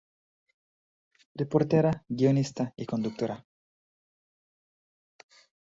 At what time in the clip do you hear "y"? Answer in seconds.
2.75-2.87